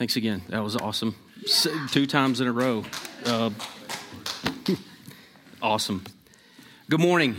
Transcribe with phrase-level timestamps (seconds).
[0.00, 0.40] Thanks again.
[0.48, 1.14] That was awesome.
[1.90, 2.86] Two times in a row.
[3.26, 3.50] Uh,
[5.62, 6.04] awesome.
[6.88, 7.36] Good morning.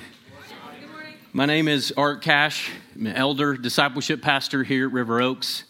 [1.33, 2.69] My name is Art Cash.
[2.95, 5.63] I'm an elder, discipleship pastor here at River Oaks.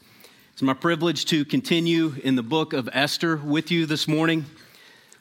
[0.52, 4.46] It's my privilege to continue in the book of Esther with you this morning.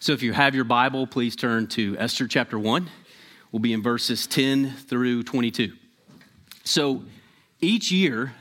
[0.00, 2.90] So if you have your Bible, please turn to Esther chapter 1.
[3.52, 5.72] We'll be in verses 10 through 22.
[6.64, 7.04] So
[7.60, 8.32] each year,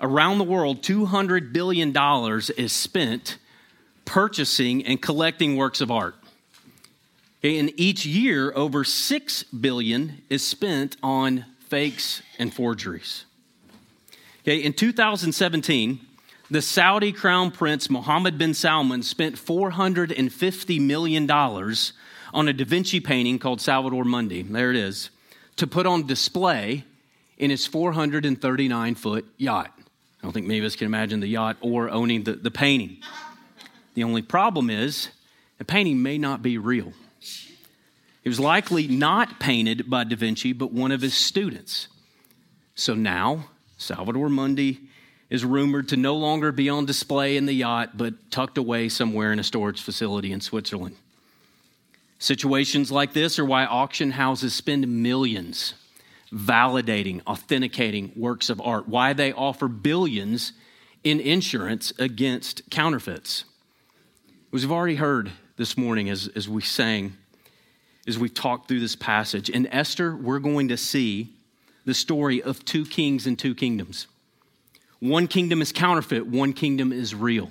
[0.00, 1.96] around the world, $200 billion
[2.56, 3.38] is spent
[4.04, 6.14] purchasing and collecting works of art.
[7.42, 13.24] And each year, over 6 billion is spent on fakes and forgeries.
[14.42, 16.00] Okay, in 2017,
[16.50, 23.38] the Saudi crown prince Mohammed bin Salman spent $450 million on a Da Vinci painting
[23.38, 24.42] called Salvator Mundi.
[24.42, 25.10] There it is,
[25.56, 26.84] to put on display
[27.38, 29.70] in his 439 foot yacht.
[30.24, 32.96] I don't think many of us can imagine the yacht or owning the, the painting.
[33.92, 35.10] The only problem is
[35.58, 36.94] the painting may not be real.
[38.22, 41.88] It was likely not painted by Da Vinci, but one of his students.
[42.74, 44.80] So now, Salvator Mundi
[45.28, 49.30] is rumored to no longer be on display in the yacht, but tucked away somewhere
[49.30, 50.96] in a storage facility in Switzerland.
[52.18, 55.74] Situations like this are why auction houses spend millions
[56.34, 60.52] validating, authenticating works of art, why they offer billions
[61.04, 63.44] in insurance against counterfeits.
[64.52, 67.16] As we've already heard this morning as, as we sang,
[68.06, 71.34] as we talked through this passage, in Esther, we're going to see
[71.84, 74.06] the story of two kings and two kingdoms.
[75.00, 77.50] One kingdom is counterfeit, one kingdom is real.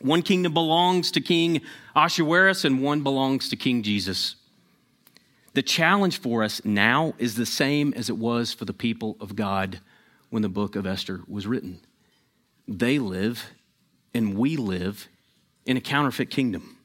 [0.00, 1.60] One kingdom belongs to King
[1.94, 4.36] Ahasuerus, and one belongs to King Jesus.
[5.52, 9.34] The challenge for us now is the same as it was for the people of
[9.34, 9.80] God
[10.30, 11.80] when the book of Esther was written.
[12.68, 13.50] They live
[14.14, 15.08] and we live
[15.66, 16.76] in a counterfeit kingdom.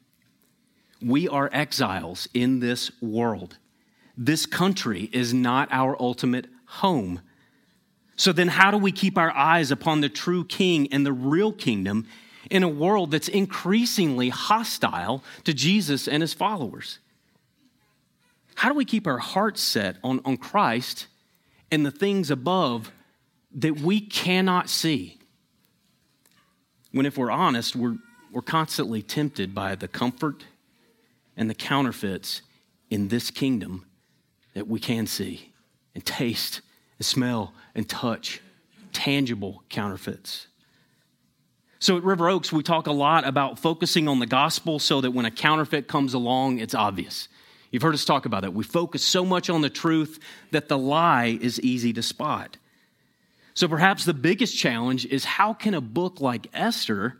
[1.00, 3.58] We are exiles in this world.
[4.16, 7.20] This country is not our ultimate home.
[8.16, 11.52] So then, how do we keep our eyes upon the true king and the real
[11.52, 12.06] kingdom
[12.50, 16.98] in a world that's increasingly hostile to Jesus and his followers?
[18.56, 21.06] How do we keep our hearts set on, on Christ
[21.70, 22.90] and the things above
[23.54, 25.18] that we cannot see?
[26.90, 27.98] When, if we're honest, we're,
[28.32, 30.44] we're constantly tempted by the comfort
[31.36, 32.40] and the counterfeits
[32.88, 33.84] in this kingdom
[34.54, 35.52] that we can see
[35.94, 36.62] and taste
[36.98, 38.40] and smell and touch
[38.94, 40.46] tangible counterfeits.
[41.78, 45.10] So at River Oaks, we talk a lot about focusing on the gospel so that
[45.10, 47.28] when a counterfeit comes along, it's obvious.
[47.70, 48.54] You've heard us talk about that.
[48.54, 50.18] We focus so much on the truth
[50.50, 52.56] that the lie is easy to spot.
[53.54, 57.16] So perhaps the biggest challenge is how can a book like Esther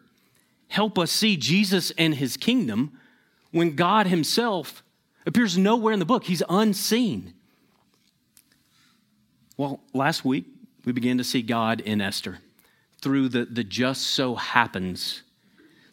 [0.68, 2.98] help us see Jesus and his kingdom
[3.52, 4.82] when God himself
[5.24, 6.24] appears nowhere in the book?
[6.24, 7.32] He's unseen.
[9.56, 10.44] Well, last week
[10.84, 12.38] we began to see God in Esther
[13.00, 15.22] through the, the just so happens,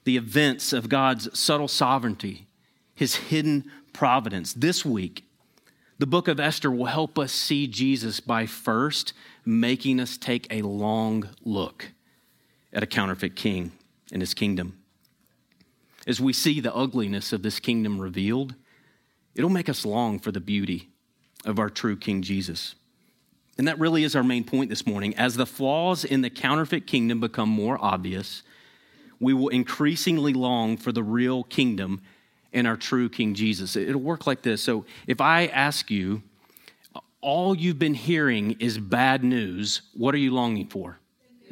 [0.04, 2.48] the events of God's subtle sovereignty,
[2.96, 4.54] his hidden providence.
[4.54, 5.26] This week,
[6.00, 9.14] the book of Esther will help us see Jesus by first
[9.46, 11.92] making us take a long look
[12.74, 13.72] at a counterfeit king
[14.12, 14.78] and his kingdom.
[16.06, 18.56] As we see the ugliness of this kingdom revealed,
[19.36, 20.90] it'll make us long for the beauty
[21.46, 22.76] of our true King Jesus.
[23.58, 25.16] And that really is our main point this morning.
[25.16, 28.42] As the flaws in the counterfeit kingdom become more obvious,
[29.20, 32.02] we will increasingly long for the real kingdom
[32.54, 33.76] and our true King Jesus.
[33.76, 34.62] It'll work like this.
[34.62, 36.24] So if I ask you,
[37.22, 41.00] all you've been hearing is bad news, what are you longing for?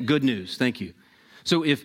[0.05, 0.57] Good news.
[0.57, 0.93] Thank you.
[1.43, 1.83] So if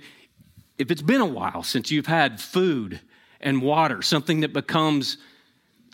[0.78, 3.00] if it's been a while since you've had food
[3.40, 5.16] and water, something that becomes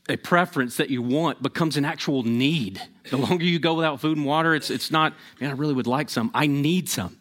[0.08, 2.82] a preference that you want becomes an actual need.
[3.10, 5.86] The longer you go without food and water, it's, it's not, man, I really would
[5.86, 6.30] like some.
[6.34, 7.18] I need some.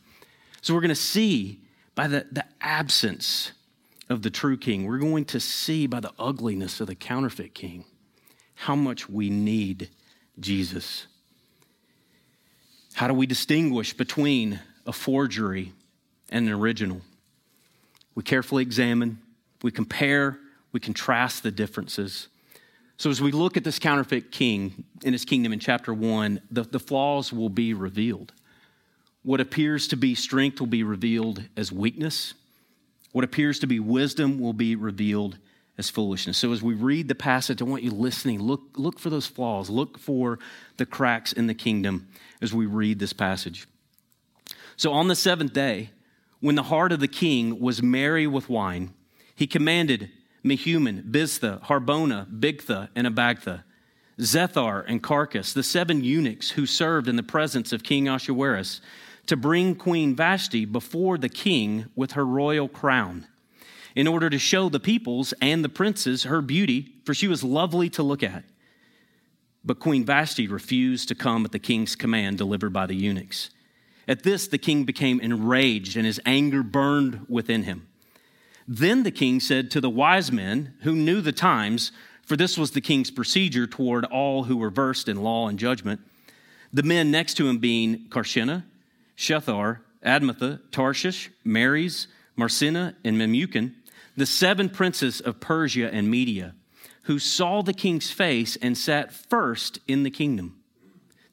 [0.62, 1.62] So we're going to see
[1.96, 3.52] by the, the absence
[4.12, 7.86] of the true king, we're going to see by the ugliness of the counterfeit king
[8.56, 9.90] how much we need
[10.40, 11.08] Jesus.
[12.94, 15.74] How do we distinguish between a forgery
[16.30, 17.02] and an original?
[18.14, 19.20] We carefully examine,
[19.64, 20.38] we compare,
[20.72, 22.28] we contrast the differences.
[22.98, 26.64] So, as we look at this counterfeit king in his kingdom in chapter one, the,
[26.64, 28.34] the flaws will be revealed.
[29.24, 32.34] What appears to be strength will be revealed as weakness,
[33.12, 35.38] what appears to be wisdom will be revealed
[35.78, 36.38] as foolishness.
[36.38, 38.42] So as we read the passage, I want you listening.
[38.42, 39.70] Look, look for those flaws.
[39.70, 40.40] Look for
[40.78, 42.08] the cracks in the kingdom
[42.42, 43.68] as we read this passage.
[44.78, 45.92] So on the seventh day,
[46.40, 48.94] when the heart of the king was merry with wine,
[49.36, 50.10] he commanded
[50.44, 53.64] Mehuman, Biztha, Harbona, Bigtha, and Abagtha,
[54.20, 58.82] Zethar, and Carkas, the seven eunuchs who served in the presence of King Ahasuerus,
[59.32, 63.26] to bring Queen Vashti before the king with her royal crown,
[63.96, 67.90] in order to show the peoples and the princes her beauty, for she was lovely
[67.90, 68.44] to look at.
[69.64, 73.52] But Queen Vashti refused to come at the king's command delivered by the eunuchs.
[74.06, 77.88] At this, the king became enraged, and his anger burned within him.
[78.68, 81.94] Then the king said to the wise men who knew the times,
[82.26, 86.02] for this was the king's procedure toward all who were versed in law and judgment,
[86.74, 88.66] the men next to him being Carshena,
[89.22, 93.76] Shethar, Admatha, Tarshish, Meres, Marsena, and Memucan,
[94.18, 96.56] the seven princes of Persia and Media,
[97.04, 100.58] who saw the king's face and sat first in the kingdom.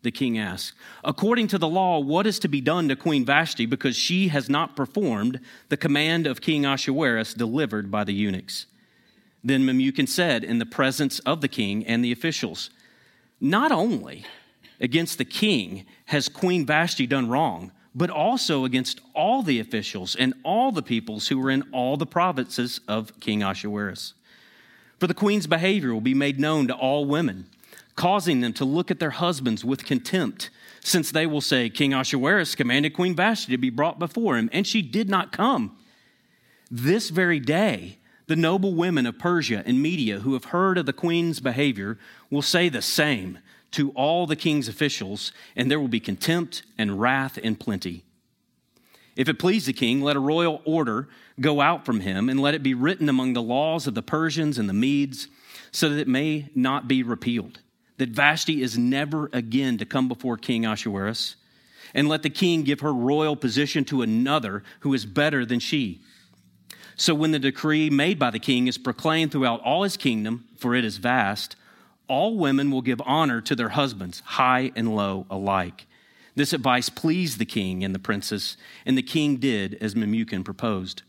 [0.02, 3.64] The king asked, According to the law, what is to be done to Queen Vashti
[3.64, 5.40] because she has not performed
[5.70, 8.66] the command of King Ahasuerus delivered by the eunuchs?
[9.42, 12.68] Then Memucan said, in the presence of the king and the officials,
[13.40, 14.26] Not only
[14.78, 20.32] against the king has Queen Vashti done wrong, but also against all the officials and
[20.44, 24.14] all the peoples who were in all the provinces of King Ahasuerus.
[24.98, 27.46] For the queen's behavior will be made known to all women
[27.98, 30.50] causing them to look at their husbands with contempt,
[30.84, 34.64] since they will say, King Ahasuerus commanded Queen Vashti to be brought before him, and
[34.64, 35.76] she did not come.
[36.70, 37.98] This very day,
[38.28, 41.98] the noble women of Persia and Media who have heard of the queen's behavior
[42.30, 43.40] will say the same
[43.72, 48.04] to all the king's officials, and there will be contempt and wrath in plenty.
[49.16, 51.08] If it please the king, let a royal order
[51.40, 54.58] go out from him, and let it be written among the laws of the Persians
[54.58, 55.28] and the Medes,
[55.70, 57.60] so that it may not be repealed
[57.98, 61.36] that Vashti is never again to come before King Ahasuerus,
[61.94, 66.00] and let the king give her royal position to another who is better than she.
[66.96, 70.74] So when the decree made by the king is proclaimed throughout all his kingdom, for
[70.74, 71.56] it is vast,
[72.08, 75.86] all women will give honor to their husbands, high and low alike.
[76.34, 78.56] This advice pleased the king and the princess,
[78.86, 81.02] and the king did as Memucan proposed.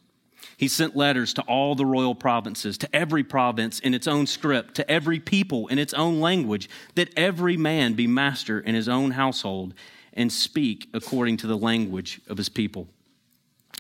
[0.57, 4.75] He sent letters to all the royal provinces, to every province in its own script,
[4.75, 9.12] to every people in its own language, that every man be master in his own
[9.12, 9.74] household
[10.13, 12.88] and speak according to the language of his people.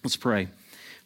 [0.03, 0.47] Let's pray.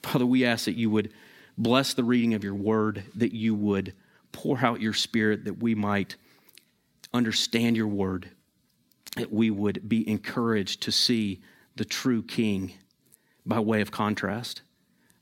[0.04, 1.12] Father, we ask that you would
[1.58, 3.94] bless the reading of your word, that you would
[4.34, 6.18] pour out your spirit, that we might
[7.14, 8.30] understand your word,
[9.16, 11.42] that we would be encouraged to see
[11.78, 12.74] the true king
[13.46, 14.62] by way of contrast.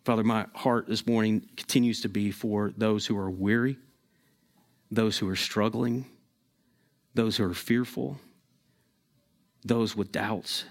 [0.03, 3.77] Father, my heart this morning continues to be for those who are weary,
[4.89, 6.05] those who are struggling,
[7.13, 8.19] those who are fearful,
[9.63, 10.65] those with doubts.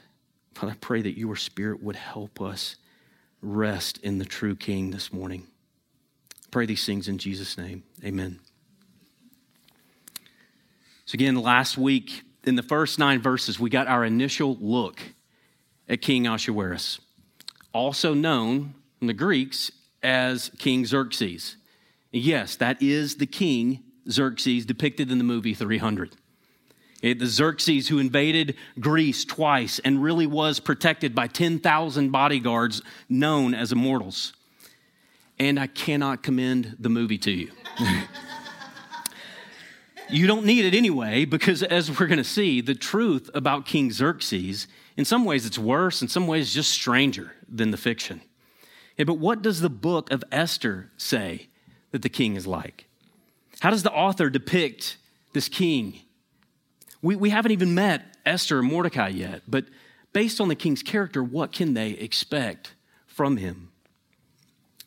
[0.55, 2.77] Father, I pray that your spirit would help us
[3.41, 5.47] rest in the true King this morning.
[6.51, 7.85] Pray these things in Jesus' name.
[8.05, 8.41] Amen.
[11.05, 15.01] So, again, last week, in the first nine verses, we got our initial look
[15.89, 17.01] at King Ahasuerus,
[17.73, 19.71] also known from the Greeks
[20.03, 21.57] as King Xerxes.
[22.13, 26.17] Yes, that is the king Xerxes depicted in the movie 300.
[27.03, 33.55] It, the Xerxes who invaded Greece twice and really was protected by 10,000 bodyguards known
[33.55, 34.35] as immortals.
[35.41, 37.51] And I cannot commend the movie to you.
[40.11, 43.91] you don't need it anyway, because as we're going to see, the truth about King
[43.91, 44.69] Xerxes,
[44.99, 48.21] in some ways it's worse, in some ways just stranger than the fiction.
[48.99, 51.49] Yeah, but what does the book of Esther say
[51.91, 52.87] that the king is like?
[53.61, 54.99] How does the author depict
[55.33, 56.01] this king?
[57.01, 59.65] We, we haven't even met Esther or Mordecai yet, but
[60.13, 62.75] based on the king's character, what can they expect
[63.07, 63.70] from him?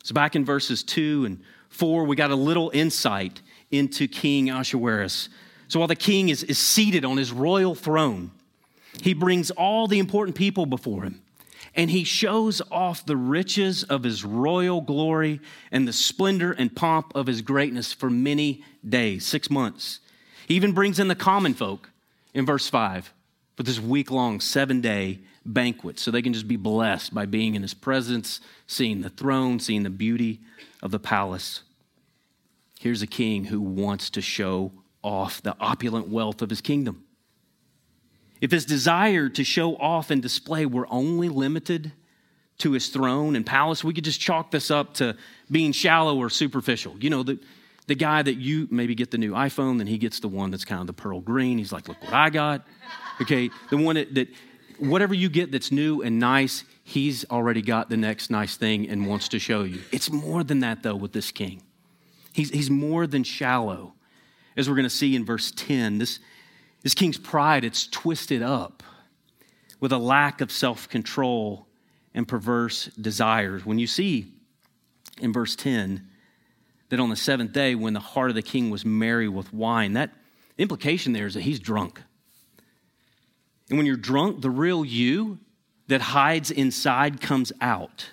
[0.04, 3.42] So, back in verses 2 and 4, we got a little insight
[3.72, 5.28] into King Ahasuerus.
[5.66, 8.30] So, while the king is, is seated on his royal throne,
[9.02, 11.20] he brings all the important people before him
[11.76, 15.40] and he shows off the riches of his royal glory
[15.72, 20.00] and the splendor and pomp of his greatness for many days, six months.
[20.46, 21.90] He even brings in the common folk
[22.32, 23.12] in verse 5
[23.56, 27.54] for this week long, seven day banquet so they can just be blessed by being
[27.54, 30.40] in his presence, seeing the throne, seeing the beauty
[30.82, 31.62] of the palace.
[32.78, 34.72] Here's a king who wants to show
[35.02, 37.04] off the opulent wealth of his kingdom.
[38.40, 41.92] If his desire to show off and display were only limited
[42.58, 45.16] to his throne and palace, we could just chalk this up to
[45.50, 46.96] being shallow or superficial.
[47.00, 47.38] You know, the,
[47.86, 50.64] the guy that you maybe get the new iPhone, then he gets the one that's
[50.64, 51.58] kind of the pearl green.
[51.58, 52.66] He's like, look what I got.
[53.20, 54.28] Okay, the one that, that
[54.78, 59.06] whatever you get that's new and nice, he's already got the next nice thing and
[59.06, 59.80] wants to show you.
[59.92, 61.62] It's more than that, though, with this king.
[62.32, 63.94] He's, he's more than shallow.
[64.56, 66.18] As we're going to see in verse 10, this,
[66.82, 68.82] this king's pride, it's twisted up
[69.80, 71.66] with a lack of self control
[72.14, 73.66] and perverse desires.
[73.66, 74.32] When you see
[75.20, 76.06] in verse 10
[76.88, 79.94] that on the seventh day, when the heart of the king was merry with wine,
[79.94, 80.10] that
[80.58, 82.00] implication there is that he's drunk.
[83.68, 85.38] And when you're drunk, the real you
[85.88, 88.10] that hides inside comes out.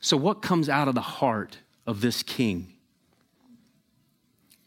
[0.00, 2.74] So, what comes out of the heart of this king?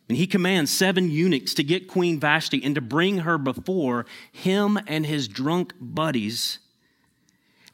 [0.09, 4.77] And he commands seven eunuchs to get Queen Vashti and to bring her before him
[4.85, 6.59] and his drunk buddies.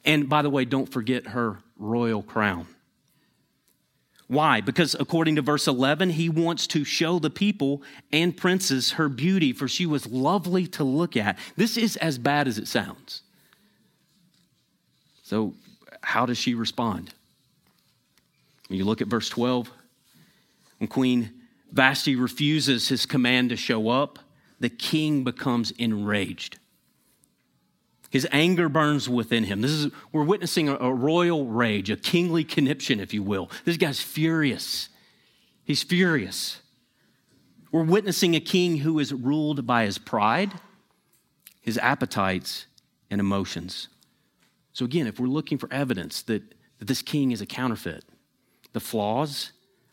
[0.04, 2.68] And by the way, don't forget her royal crown.
[4.28, 4.60] Why?
[4.60, 7.82] Because according to verse 11, he wants to show the people
[8.12, 11.38] and princes her beauty, for she was lovely to look at.
[11.56, 13.22] This is as bad as it sounds.
[15.22, 15.54] So,
[16.02, 17.12] how does she respond?
[18.68, 19.70] When you look at verse 12,
[20.76, 21.32] when Queen
[21.72, 24.18] Vashti refuses his command to show up,
[24.60, 26.58] the king becomes enraged.
[28.10, 29.60] His anger burns within him.
[29.60, 33.50] This is, we're witnessing a, a, royal rage, a kingly conniption, if you will.
[33.64, 34.88] This guy's furious.
[35.64, 36.62] He's furious.
[37.70, 40.52] We're witnessing a king who is ruled by his pride,
[41.60, 42.66] his appetites,
[43.10, 43.88] and emotions.
[44.72, 46.42] So, again, if we're looking for evidence that,
[46.78, 48.04] that this king is a counterfeit,
[48.72, 49.52] the flaws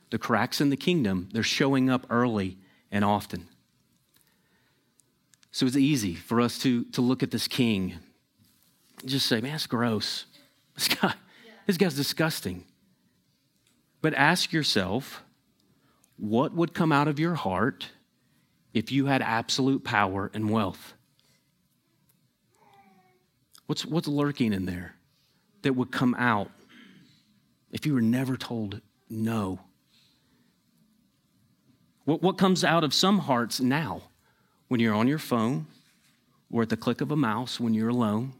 [0.09, 2.57] the cracks in the kingdom, they're showing up early
[2.91, 3.47] and often.
[5.51, 7.95] So it's easy for us to, to look at this king
[9.05, 10.25] just say, man, that's gross.
[10.75, 11.13] This guy,
[11.65, 12.65] this guy's disgusting.
[14.01, 15.23] But ask yourself,
[16.17, 17.87] what would come out of your heart
[18.73, 20.95] if you had absolute power and wealth?
[23.67, 24.95] What's, what's lurking in there
[25.61, 26.51] that would come out
[27.71, 29.59] if you were never told no?
[32.03, 34.03] What, what comes out of some hearts now
[34.67, 35.67] when you're on your phone
[36.51, 38.33] or at the click of a mouse when you're alone?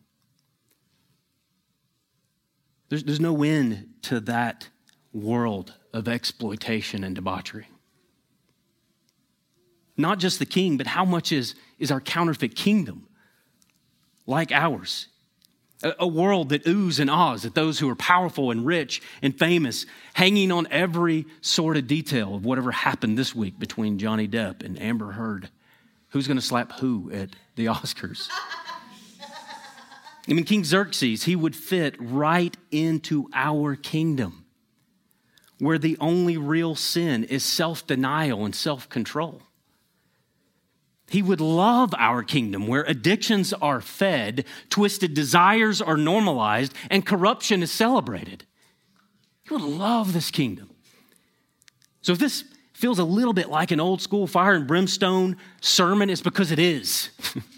[2.90, 4.70] There's, there's no end to that
[5.14, 7.68] world of exploitation and debauchery.
[9.98, 13.08] Not just the king, but how much is, is our counterfeit kingdom
[14.28, 15.08] like ours?
[15.84, 19.38] A, a world that oohs and ahs at those who are powerful and rich and
[19.38, 24.64] famous, hanging on every sort of detail of whatever happened this week between Johnny Depp
[24.64, 25.50] and Amber Heard.
[26.10, 28.30] Who's going to slap who at the Oscars?
[30.28, 34.46] I mean, King Xerxes, he would fit right into our kingdom
[35.60, 39.42] where the only real sin is self denial and self control.
[41.08, 47.62] He would love our kingdom where addictions are fed, twisted desires are normalized, and corruption
[47.62, 48.46] is celebrated.
[49.44, 50.72] He would love this kingdom.
[52.02, 56.10] So if this feels a little bit like an old school fire and brimstone sermon,
[56.10, 57.12] it's because it is.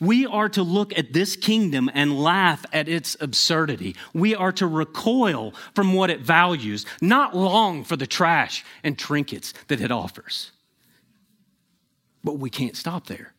[0.00, 3.94] we are to look at this kingdom and laugh at its absurdity.
[4.14, 9.52] We are to recoil from what it values, not long for the trash and trinkets
[9.68, 10.52] that it offers.
[12.24, 13.34] But we can't stop there.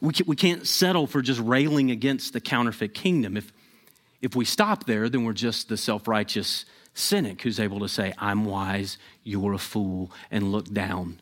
[0.00, 3.36] We can't settle for just railing against the counterfeit kingdom.
[3.36, 3.52] If,
[4.20, 8.12] if we stop there, then we're just the self righteous cynic who's able to say,
[8.18, 11.20] I'm wise, you're a fool, and look down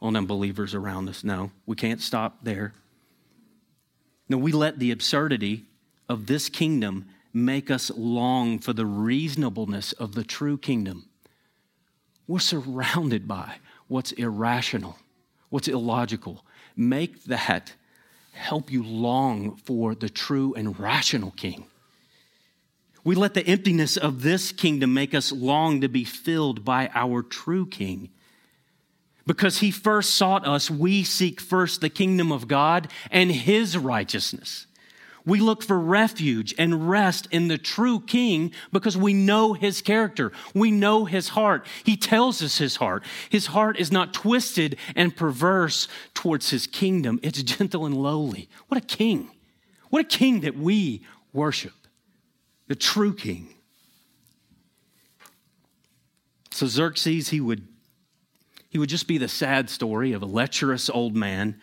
[0.00, 1.24] on unbelievers around us.
[1.24, 2.72] No, we can't stop there.
[4.32, 5.66] No, we let the absurdity
[6.08, 11.10] of this kingdom make us long for the reasonableness of the true kingdom.
[12.26, 13.56] We're surrounded by
[13.88, 14.96] what's irrational
[15.50, 16.46] what's illogical.
[16.74, 17.74] Make that
[18.32, 21.66] help you long for the true and rational king.
[23.04, 27.22] We let the emptiness of this kingdom make us long to be filled by our
[27.22, 28.08] true king.
[29.26, 34.66] Because he first sought us, we seek first the kingdom of God and his righteousness.
[35.24, 40.32] We look for refuge and rest in the true king because we know his character.
[40.52, 41.66] We know his heart.
[41.84, 43.04] He tells us his heart.
[43.30, 48.48] His heart is not twisted and perverse towards his kingdom, it's gentle and lowly.
[48.68, 49.30] What a king!
[49.90, 51.02] What a king that we
[51.32, 51.74] worship.
[52.66, 53.54] The true king.
[56.50, 57.68] So Xerxes, he would,
[58.72, 61.60] he would just be the sad story of a lecherous old man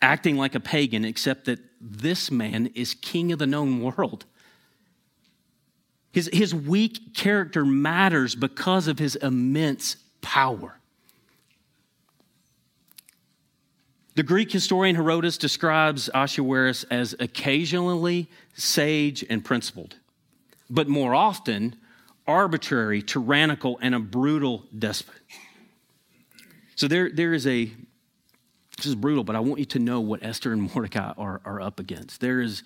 [0.00, 4.26] acting like a pagan, except that this man is king of the known world.
[6.12, 10.78] His, his weak character matters because of his immense power.
[14.14, 19.96] The Greek historian Herodotus describes Ahasuerus as occasionally sage and principled,
[20.70, 21.74] but more often
[22.24, 25.16] arbitrary, tyrannical, and a brutal despot.
[26.74, 27.70] So there, there is a,
[28.76, 31.60] this is brutal, but I want you to know what Esther and Mordecai are, are
[31.60, 32.20] up against.
[32.20, 32.62] There is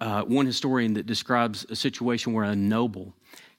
[0.00, 3.14] uh, one historian that describes a situation where a noble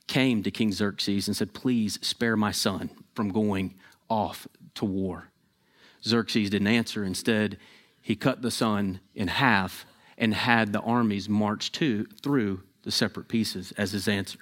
[0.08, 3.76] came to King Xerxes and said, Please spare my son from going
[4.10, 5.30] off to war.
[6.04, 7.04] Xerxes didn't answer.
[7.04, 7.58] Instead,
[8.02, 9.86] he cut the son in half
[10.18, 14.40] and had the armies march to, through the separate pieces as his answer.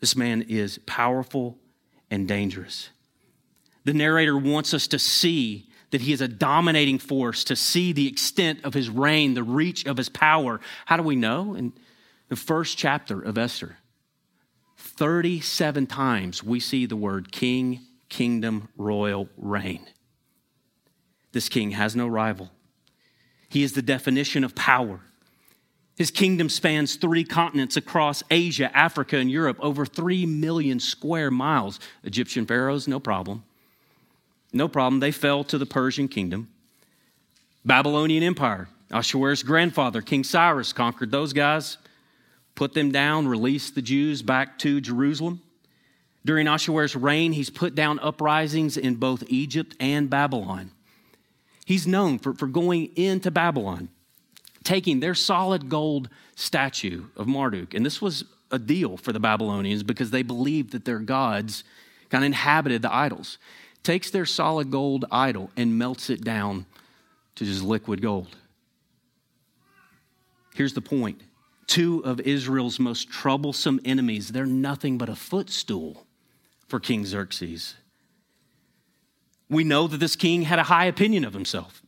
[0.00, 1.58] This man is powerful
[2.10, 2.90] and dangerous.
[3.84, 8.08] The narrator wants us to see that he is a dominating force, to see the
[8.08, 10.60] extent of his reign, the reach of his power.
[10.86, 11.54] How do we know?
[11.54, 11.72] In
[12.28, 13.76] the first chapter of Esther,
[14.76, 19.86] 37 times we see the word king, kingdom, royal, reign.
[21.32, 22.50] This king has no rival.
[23.48, 25.00] He is the definition of power.
[25.96, 31.78] His kingdom spans three continents across Asia, Africa, and Europe, over three million square miles.
[32.02, 33.44] Egyptian pharaohs, no problem.
[34.54, 35.00] No problem.
[35.00, 36.48] They fell to the Persian kingdom.
[37.64, 41.78] Babylonian Empire, Ahasuerus' grandfather, King Cyrus, conquered those guys,
[42.54, 45.42] put them down, released the Jews back to Jerusalem.
[46.24, 50.70] During Ahasuerus' reign, he's put down uprisings in both Egypt and Babylon.
[51.66, 53.88] He's known for, for going into Babylon,
[54.62, 57.74] taking their solid gold statue of Marduk.
[57.74, 61.64] And this was a deal for the Babylonians because they believed that their gods
[62.10, 63.38] kind of inhabited the idols.
[63.84, 66.66] Takes their solid gold idol and melts it down
[67.36, 68.36] to just liquid gold.
[70.54, 71.20] Here's the point
[71.66, 76.06] two of Israel's most troublesome enemies, they're nothing but a footstool
[76.68, 77.74] for King Xerxes.
[79.48, 81.82] We know that this king had a high opinion of himself.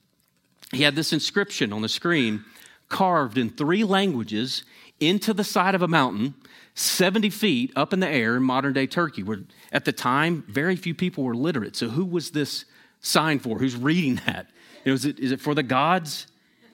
[0.72, 2.44] He had this inscription on the screen
[2.88, 4.62] carved in three languages
[5.00, 6.34] into the side of a mountain
[6.74, 9.40] 70 feet up in the air in modern day Turkey, where
[9.72, 11.74] at the time, very few people were literate.
[11.74, 12.66] So, who was this
[13.00, 13.58] sign for?
[13.58, 14.48] Who's reading that?
[14.84, 16.26] You know, is, it, is it for the gods?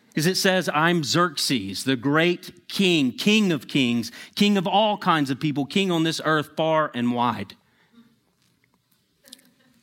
[0.09, 5.31] Because it says, I'm Xerxes, the great king, king of kings, king of all kinds
[5.31, 7.55] of people, king on this earth far and wide.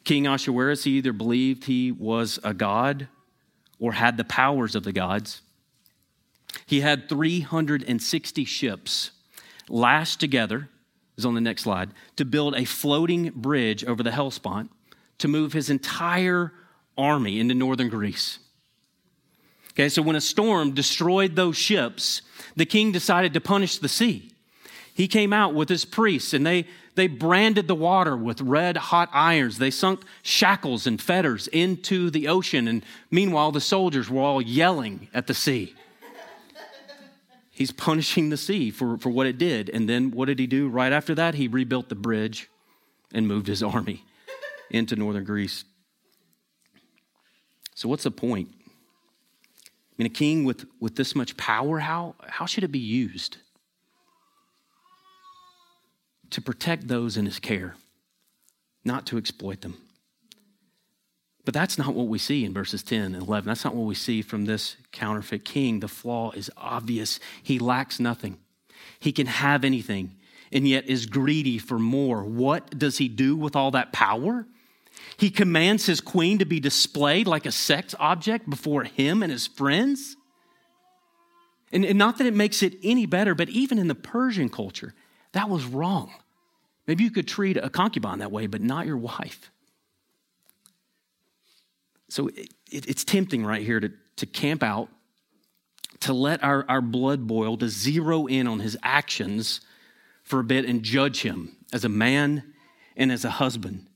[0.03, 3.07] King Ahasuerus either believed he was a god
[3.79, 5.41] or had the powers of the gods.
[6.65, 9.11] He had 360 ships
[9.69, 10.69] lashed together,
[11.17, 14.71] is on the next slide, to build a floating bridge over the Hellespont
[15.19, 16.53] to move his entire
[16.97, 18.39] army into northern Greece.
[19.71, 22.21] Okay, so when a storm destroyed those ships,
[22.55, 24.31] the king decided to punish the sea.
[24.93, 29.09] He came out with his priests and they, they branded the water with red hot
[29.13, 29.57] irons.
[29.57, 32.67] They sunk shackles and fetters into the ocean.
[32.67, 35.73] And meanwhile, the soldiers were all yelling at the sea.
[37.59, 39.69] He's punishing the sea for, for what it did.
[39.69, 41.35] And then what did he do right after that?
[41.35, 42.49] He rebuilt the bridge
[43.13, 44.03] and moved his army
[44.71, 45.63] into northern Greece.
[47.75, 48.49] So, what's the point?
[48.51, 53.37] I mean, a king with, with this much power, how, how should it be used?
[56.31, 57.75] to protect those in his care,
[58.85, 59.77] not to exploit them.
[61.49, 63.47] But that's not what we see in verses 10 and 11.
[63.47, 65.79] That's not what we see from this counterfeit king.
[65.79, 67.19] The flaw is obvious.
[67.41, 68.37] He lacks nothing,
[68.99, 70.15] he can have anything,
[70.51, 72.23] and yet is greedy for more.
[72.23, 74.45] What does he do with all that power?
[75.17, 79.47] He commands his queen to be displayed like a sex object before him and his
[79.47, 80.17] friends.
[81.71, 84.93] And, and not that it makes it any better, but even in the Persian culture,
[85.31, 86.13] that was wrong.
[86.85, 89.49] Maybe you could treat a concubine that way, but not your wife.
[92.09, 94.89] So it, it, it's tempting right here to, to camp out,
[96.01, 99.61] to let our, our blood boil, to zero in on his actions
[100.23, 102.53] for a bit and judge him as a man
[102.95, 103.87] and as a husband.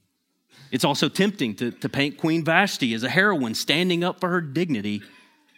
[0.71, 4.41] It's also tempting to, to paint Queen Vashti as a heroine standing up for her
[4.41, 5.03] dignity,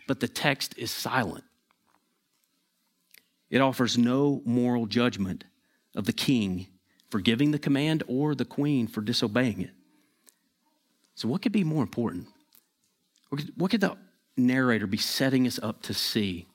[0.08, 1.46] but the text is silent.
[3.50, 5.46] It offers no moral judgment
[5.96, 6.68] of the king
[7.10, 9.72] for giving the command or the queen for disobeying it.
[11.14, 12.28] So, what could be more important?
[13.56, 13.98] What could the
[14.38, 16.48] narrator be setting us up to see?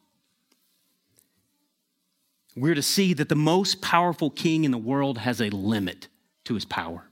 [2.56, 6.08] We're to see that the most powerful king in the world has a limit
[6.44, 7.04] to his power.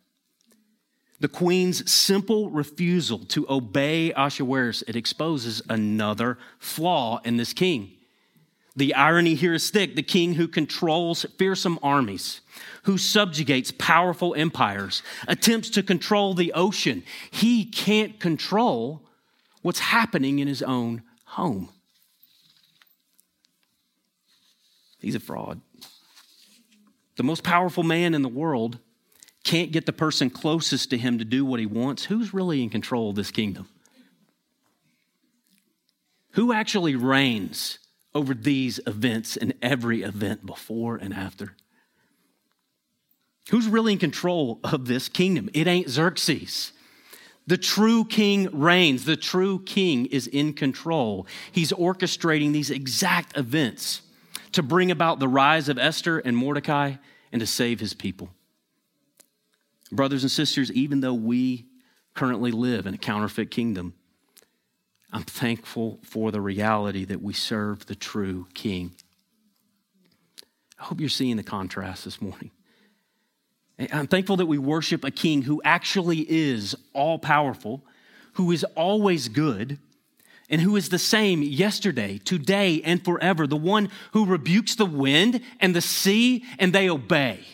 [1.21, 7.93] The queen's simple refusal to obey Ahasuerus, it exposes another flaw in this king.
[8.77, 9.97] The irony here is thick.
[9.97, 12.41] The king who controls fearsome armies,
[12.85, 17.03] who subjugates powerful empires, attempts to control the ocean.
[17.33, 19.03] He can't control
[19.63, 21.71] what's happening in his own home.
[25.01, 25.61] He's a fraud.
[27.17, 28.79] The most powerful man in the world
[29.45, 32.05] can't get the person closest to him to do what he wants.
[32.05, 33.69] Who's really in control of this kingdom?
[36.33, 37.79] Who actually reigns
[38.15, 41.57] over these events and every event before and after?
[43.51, 45.49] Who's really in control of this kingdom?
[45.55, 46.73] It ain't Xerxes.
[47.49, 49.07] The true king reigns.
[49.07, 51.27] The true king is in control.
[51.51, 54.03] He's orchestrating these exact events
[54.53, 56.97] to bring about the rise of Esther and Mordecai
[57.33, 58.29] and to save his people.
[59.91, 61.65] Brothers and sisters, even though we
[62.13, 63.95] currently live in a counterfeit kingdom,
[65.11, 68.95] I'm thankful for the reality that we serve the true king.
[70.79, 72.51] I hope you're seeing the contrast this morning.
[73.79, 77.85] I'm thankful that we worship a king who actually is all powerful,
[78.35, 79.79] who is always good,
[80.51, 85.41] and who is the same yesterday, today, and forever, the one who rebukes the wind
[85.61, 87.45] and the sea, and they obey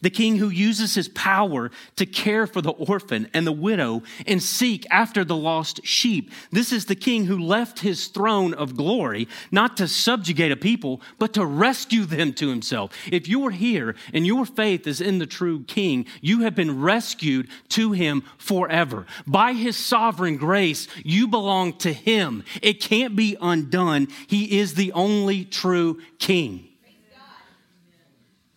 [0.00, 4.42] the king who uses his power to care for the orphan and the widow and
[4.42, 6.30] seek after the lost sheep.
[6.50, 11.00] This is the king who left his throne of glory not to subjugate a people,
[11.18, 12.92] but to rescue them to himself.
[13.10, 16.80] If you are here and your faith is in the true king, you have been
[16.80, 19.06] rescued to him forever.
[19.26, 22.44] By his sovereign grace, you belong to him.
[22.62, 24.08] It can't be undone.
[24.26, 26.69] He is the only true king.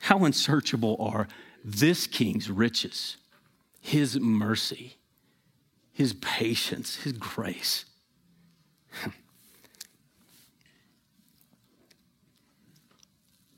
[0.04, 1.30] How unsearchable are
[1.63, 3.16] this king's riches,
[3.80, 4.98] his mercy,
[5.94, 7.86] his patience, his grace.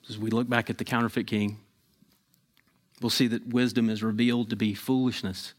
[0.07, 1.57] As we look back at the counterfeit king,
[3.01, 5.55] we'll see that wisdom is revealed to be foolishness.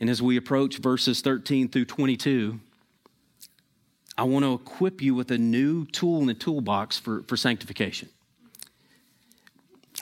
[0.00, 2.58] And as we approach verses 13 through 22,
[4.16, 8.08] I want to equip you with a new tool in the toolbox for, for sanctification.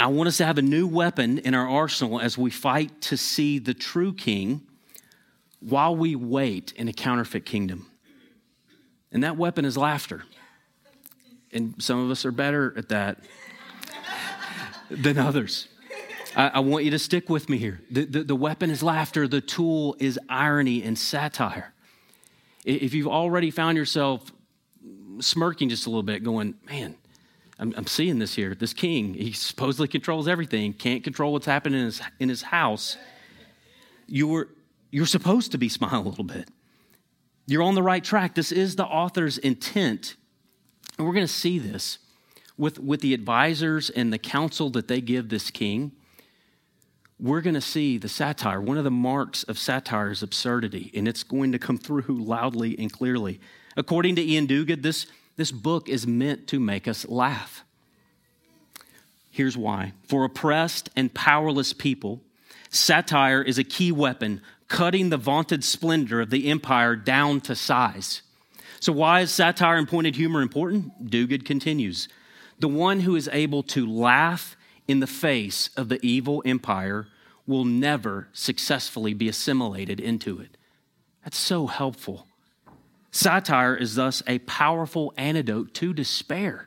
[0.05, 3.17] I want us to have a new weapon in our arsenal as we fight to
[3.17, 4.61] see the true king
[5.61, 7.87] while we wait in a counterfeit kingdom.
[9.13, 10.25] And that weapon is laughter.
[11.53, 13.21] And some of us are better at that
[14.91, 15.69] than others.
[16.37, 17.81] I, I, want you to stick with me here.
[17.91, 21.73] The, the, the weapon is laughter, the tool is irony and satire.
[22.67, 24.31] If you've already found yourself
[25.21, 26.97] smirking just a little bit, going, man,
[27.59, 28.55] I'm, I'm, seeing this here.
[28.55, 32.97] This king, he supposedly controls everything, can't control what's happening in his, in his house.
[34.07, 34.49] You're,
[34.91, 36.49] you're supposed to be smiling a little bit.
[37.47, 38.35] You're on the right track.
[38.35, 40.17] This is the author's intent.
[40.99, 41.99] And we're going to see this
[42.57, 45.93] with, with the advisors and the counsel that they give this king.
[47.21, 48.61] We're going to see the satire.
[48.61, 52.77] One of the marks of satire is absurdity, and it's going to come through loudly
[52.79, 53.41] and clearly.
[53.77, 57.65] According to Iain Duguid, this this book is meant to make us laugh.
[59.31, 62.21] Here's why for oppressed and powerless people,
[62.71, 68.23] satire is a key weapon, cutting the vaunted splendor of the empire down to size.
[68.79, 71.11] So, why is satire and pointed humor important?
[71.11, 72.09] Duguid continues.
[72.59, 77.09] The one who is able to laugh in the face of the evil empire
[77.47, 80.57] will never successfully be assimilated into it.
[81.25, 82.27] That's so helpful.
[83.15, 86.67] Satire is thus a powerful antidote to despair.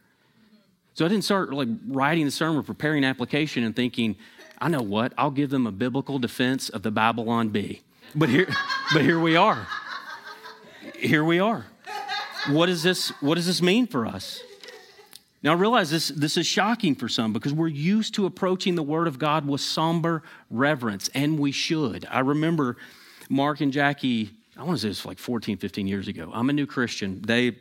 [0.94, 4.16] So I didn't start like writing the sermon, preparing an application, and thinking,
[4.58, 7.82] I know what, I'll give them a biblical defense of the Babylon Bee.
[8.16, 8.48] But here,
[8.94, 9.68] but here we are.
[10.98, 11.66] Here we are.
[12.48, 14.42] What does this, what does this mean for us?
[15.44, 18.84] Now, I realize this, this is shocking for some because we're used to approaching the
[18.84, 22.08] Word of God with somber reverence, and we should.
[22.10, 22.78] I remember
[23.30, 26.32] Mark and Jackie I want to say this like 14, 15 years ago.
[26.34, 27.22] I'm a new Christian.
[27.22, 27.58] They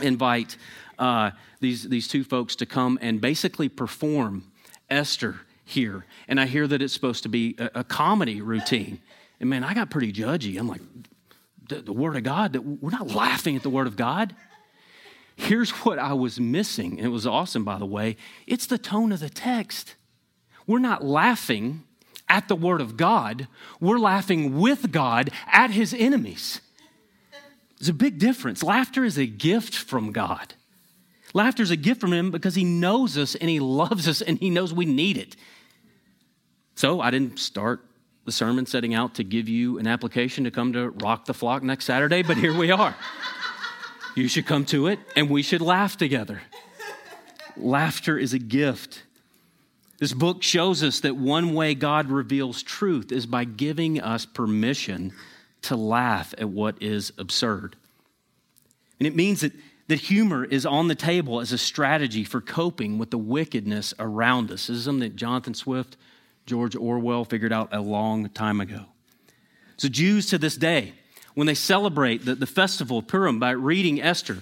[0.00, 0.56] invite
[0.98, 4.44] uh, these, these two folks to come and basically perform
[4.90, 6.04] Esther here.
[6.28, 9.00] And I hear that it's supposed to be a, a comedy routine.
[9.40, 10.58] And man, I got pretty judgy.
[10.58, 10.82] I'm like,
[11.68, 14.34] the, the Word of God, we're not laughing at the Word of God.
[15.36, 18.16] Here's what I was missing, and it was awesome, by the way.
[18.46, 19.94] It's the tone of the text.
[20.66, 21.84] We're not laughing
[22.28, 23.48] at the Word of God,
[23.80, 26.60] we're laughing with God at His enemies.
[27.78, 28.62] There's a big difference.
[28.62, 30.54] Laughter is a gift from God.
[31.34, 34.38] Laughter is a gift from Him because He knows us and He loves us and
[34.38, 35.36] He knows we need it.
[36.74, 37.84] So I didn't start
[38.24, 41.62] the sermon setting out to give you an application to come to Rock the Flock
[41.62, 42.94] next Saturday, but here we are.
[44.14, 46.42] You should come to it and we should laugh together.
[47.56, 49.02] Laughter is a gift.
[49.98, 55.12] This book shows us that one way God reveals truth is by giving us permission
[55.62, 57.76] to laugh at what is absurd.
[59.00, 59.52] And it means that,
[59.88, 64.52] that humor is on the table as a strategy for coping with the wickedness around
[64.52, 64.68] us.
[64.68, 65.96] This is something that Jonathan Swift,
[66.46, 68.84] George Orwell figured out a long time ago.
[69.76, 70.94] So, Jews to this day,
[71.34, 74.38] when they celebrate the, the festival of Purim by reading Esther,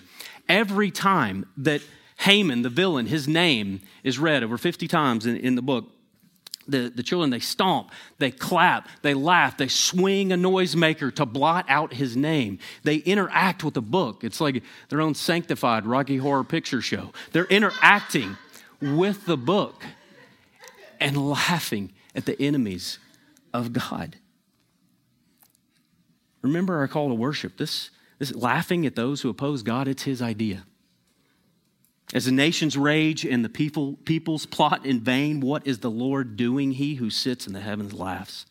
[0.49, 1.83] every time that
[2.18, 5.87] Haman, the villain, his name is read over 50 times in, in the book,
[6.68, 11.64] the, the children, they stomp, they clap, they laugh, they swing a noisemaker to blot
[11.68, 12.59] out his name.
[12.83, 14.24] They interact with the book.
[14.24, 17.12] It's like their own sanctified Rocky Horror Picture Show.
[17.33, 18.37] They're interacting
[18.81, 19.85] with the book
[21.00, 22.98] and laughing at the enemies
[23.52, 24.16] of God.
[26.42, 27.57] Remember our call to worship.
[27.59, 30.64] This, this laughing at those who oppose God, it's his idea.
[32.14, 36.37] As the nations rage and the people, peoples plot in vain, what is the Lord
[36.37, 36.73] doing?
[36.73, 38.47] He who sits in the heavens laughs.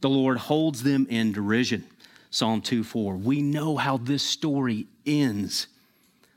[0.00, 1.86] The Lord holds them in derision.
[2.30, 3.16] Psalm 2 4.
[3.16, 5.68] We know how this story ends.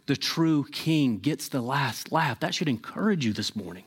[0.05, 2.39] The true king gets the last laugh.
[2.39, 3.83] That should encourage you this morning.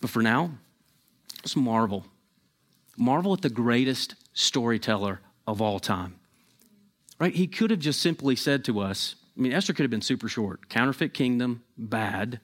[0.00, 0.52] But for now,
[1.38, 2.06] let's marvel.
[2.96, 6.20] Marvel at the greatest storyteller of all time.
[7.18, 7.34] Right?
[7.34, 10.28] He could have just simply said to us, I mean, Esther could have been super
[10.28, 10.68] short.
[10.68, 12.40] Counterfeit kingdom, bad.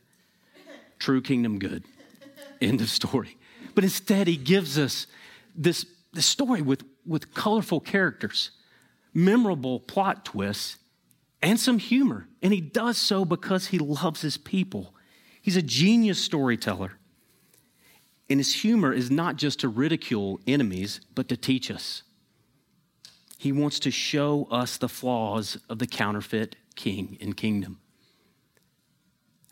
[0.98, 1.84] True kingdom, good.
[2.60, 3.36] End of story.
[3.74, 5.06] But instead, he gives us
[5.54, 8.50] this, this story with, with colorful characters,
[9.14, 10.78] memorable plot twists,
[11.42, 12.28] and some humor.
[12.42, 14.94] And he does so because he loves his people.
[15.40, 16.92] He's a genius storyteller.
[18.30, 22.02] And his humor is not just to ridicule enemies, but to teach us.
[23.42, 27.80] He wants to show us the flaws of the counterfeit king and kingdom.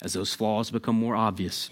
[0.01, 1.71] As those flaws become more obvious,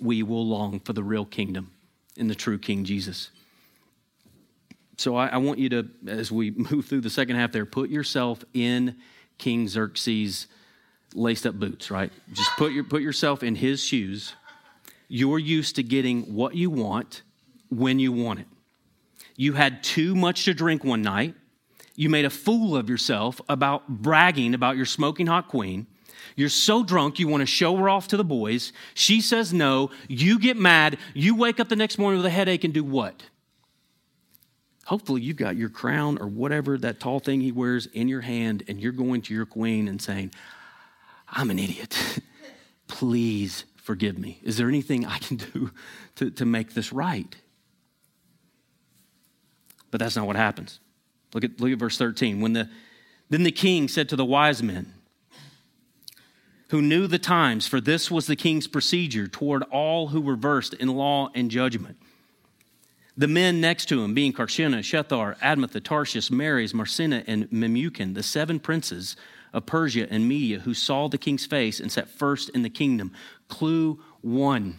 [0.00, 1.70] we will long for the real kingdom
[2.16, 3.30] in the true King Jesus.
[4.96, 7.90] So I, I, want you to, as we move through the second half there, put
[7.90, 8.96] yourself in
[9.38, 10.48] King Xerxes'
[11.14, 12.10] laced up boots, right?
[12.32, 14.34] Just put, your, put yourself in his shoes.
[15.06, 17.22] You're used to getting what you want
[17.68, 18.46] when you want it.
[19.40, 21.34] You had too much to drink one night.
[21.96, 25.86] You made a fool of yourself about bragging about your smoking hot queen.
[26.36, 28.74] You're so drunk, you want to show her off to the boys.
[28.92, 29.92] She says no.
[30.08, 30.98] You get mad.
[31.14, 33.22] You wake up the next morning with a headache and do what?
[34.84, 38.64] Hopefully, you've got your crown or whatever that tall thing he wears in your hand,
[38.68, 40.32] and you're going to your queen and saying,
[41.26, 41.96] I'm an idiot.
[42.88, 44.38] Please forgive me.
[44.42, 45.70] Is there anything I can do
[46.16, 47.34] to, to make this right?
[49.90, 50.80] But that's not what happens.
[51.34, 52.40] Look at, look at verse 13.
[52.40, 52.68] When the,
[53.28, 54.94] then the king said to the wise men,
[56.68, 60.74] who knew the times, for this was the king's procedure toward all who were versed
[60.74, 61.96] in law and judgment.
[63.16, 68.22] The men next to him, being Carshena, Shethar, Admatha, Tarshish, Meres, Marsena, and Memucan, the
[68.22, 69.16] seven princes
[69.52, 73.12] of Persia and Media, who saw the king's face and sat first in the kingdom.
[73.48, 74.78] Clue one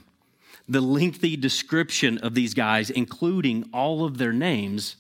[0.71, 4.95] the lengthy description of these guys, including all of their names,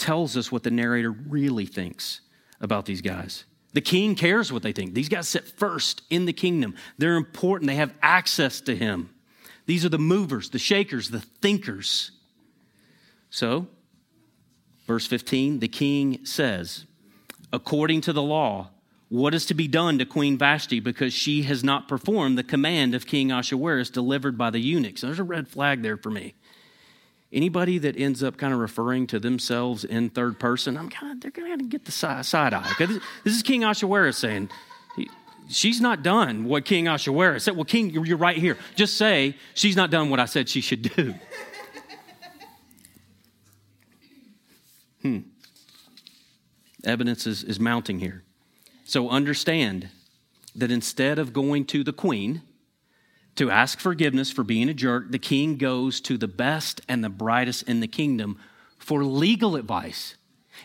[0.00, 2.22] tells us what the narrator really thinks
[2.60, 3.44] about these guys.
[3.72, 4.94] The king cares what they think.
[4.94, 6.74] These guys sit first in the kingdom.
[6.98, 7.68] They're important.
[7.68, 9.10] They have access to him.
[9.66, 12.10] These are the movers, the shakers, the thinkers.
[13.28, 13.68] So,
[14.88, 16.86] verse 15, the king says,
[17.52, 18.70] according to the law,
[19.08, 22.94] what is to be done to Queen Vashti because she has not performed the command
[22.94, 25.00] of King Ahasuerus delivered by the eunuchs?
[25.00, 26.34] There's a red flag there for me.
[27.32, 31.20] Anybody that ends up kind of referring to themselves in third person, I'm kind of,
[31.20, 32.72] they're going to get the side, side eye.
[32.78, 34.50] This is King Ahasuerus saying,
[35.48, 37.54] she's not done what King Ahasuerus said.
[37.54, 38.58] Well, King, you're right here.
[38.74, 41.14] Just say, she's not done what I said she should do.
[45.02, 45.18] hmm.
[46.82, 48.24] Evidence is, is mounting here.
[48.84, 49.88] So understand
[50.56, 52.42] that instead of going to the queen,
[53.36, 57.08] to ask forgiveness for being a jerk, the king goes to the best and the
[57.08, 58.38] brightest in the kingdom
[58.78, 60.16] for legal advice.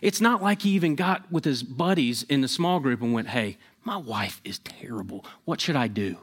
[0.01, 3.29] It's not like he even got with his buddies in the small group and went,
[3.29, 5.25] Hey, my wife is terrible.
[5.45, 6.17] What should I do?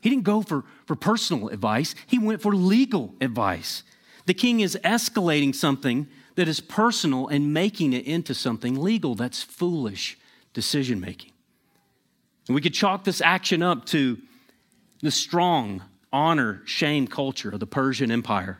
[0.00, 3.82] He didn't go for, for personal advice, he went for legal advice.
[4.26, 6.06] The king is escalating something
[6.36, 9.14] that is personal and making it into something legal.
[9.14, 10.18] That's foolish
[10.52, 11.32] decision making.
[12.48, 14.18] We could chalk this action up to
[15.04, 18.58] the strong honor shame culture of the Persian Empire.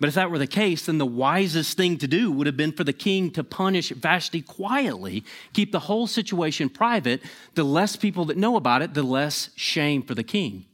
[0.00, 2.72] But if that were the case, then the wisest thing to do would have been
[2.72, 7.22] for the king to punish Vashti quietly, keep the whole situation private.
[7.54, 10.66] The less people that know about it, the less shame for the king.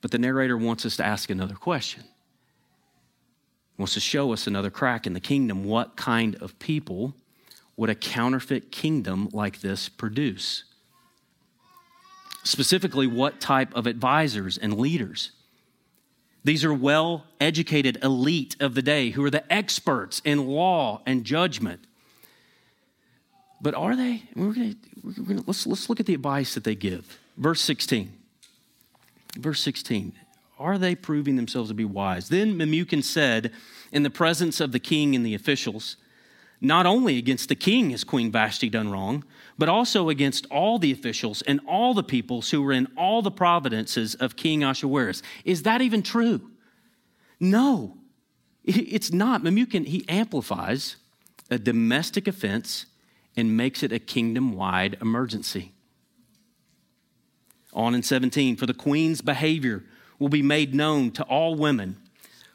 [0.00, 2.04] But the narrator wants us to ask another question
[3.76, 5.64] wants to show us another crack in the kingdom.
[5.64, 7.14] What kind of people
[7.76, 10.64] would a counterfeit kingdom like this produce?
[12.44, 15.32] Specifically, what type of advisors and leaders?
[16.44, 21.24] These are well educated elite of the day who are the experts in law and
[21.24, 21.86] judgment.
[23.62, 24.24] But are they?
[24.36, 27.18] We're gonna, we're gonna, let's, let's look at the advice that they give.
[27.38, 28.12] Verse 16.
[29.38, 30.12] Verse 16.
[30.58, 32.28] Are they proving themselves to be wise?
[32.28, 33.50] Then Memucan said,
[33.90, 35.96] in the presence of the king and the officials,
[36.60, 39.24] not only against the king has Queen Vashti done wrong,
[39.58, 43.30] but also against all the officials and all the peoples who were in all the
[43.30, 45.22] provinces of King Ahasuerus.
[45.44, 46.50] Is that even true?
[47.38, 47.98] No,
[48.64, 49.42] it's not.
[49.42, 50.96] Memucan, he amplifies
[51.50, 52.86] a domestic offense
[53.36, 55.72] and makes it a kingdom wide emergency.
[57.72, 59.84] On in 17, for the queen's behavior
[60.18, 61.96] will be made known to all women,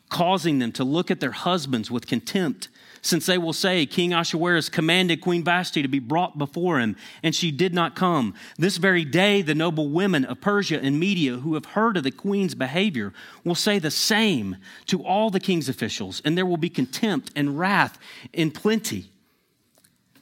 [0.10, 2.70] causing them to look at their husbands with contempt
[3.02, 7.34] since they will say, King Ahasuerus commanded Queen Vashti to be brought before him, and
[7.34, 8.34] she did not come.
[8.58, 12.12] This very day, the noble women of Persia and Media who have heard of the
[12.12, 14.58] queen's behavior will say the same
[14.88, 17.98] to all the king's officials, and there will be contempt and wrath
[18.34, 19.12] in plenty.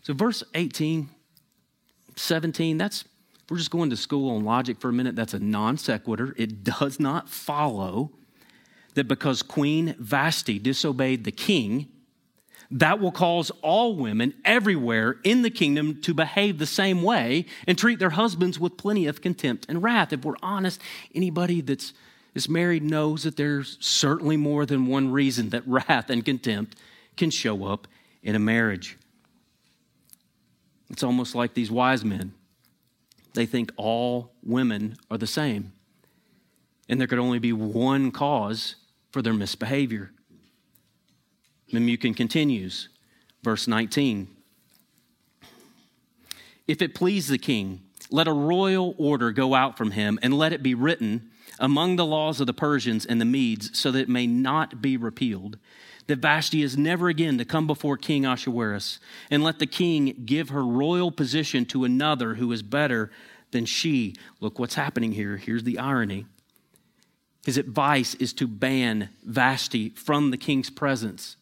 [0.03, 1.09] So, verse 18,
[2.15, 3.03] 17, that's,
[3.49, 5.15] we're just going to school on logic for a minute.
[5.15, 6.33] That's a non sequitur.
[6.37, 8.11] It does not follow
[8.93, 11.87] that because Queen Vashti disobeyed the king,
[12.69, 17.77] that will cause all women everywhere in the kingdom to behave the same way and
[17.77, 20.11] treat their husbands with plenty of contempt and wrath.
[20.11, 20.81] If we're honest,
[21.15, 21.93] anybody that's
[22.37, 26.77] is married knows that there's certainly more than one reason that wrath and contempt
[27.15, 27.87] can show up
[28.21, 28.97] in a marriage.
[30.89, 32.33] It's almost like these wise men.
[33.33, 35.73] They think all women are the same,
[36.87, 38.75] and there could only be one cause
[39.11, 40.11] for their misbehavior.
[41.71, 42.89] Memucan continues,
[43.43, 44.27] verse 19.
[46.67, 50.53] If it please the king, let a royal order go out from him, and let
[50.53, 54.09] it be written among the laws of the Persians and the Medes, so that it
[54.09, 55.57] may not be repealed,
[56.07, 58.99] that Vashti is never again to come before King Ahasuerus,
[59.29, 63.11] and let the king give her royal position to another who is better
[63.51, 64.15] than she.
[64.39, 65.37] Look what's happening here.
[65.37, 66.25] Here's the irony.
[67.45, 71.36] His advice is to ban Vashti from the king's presence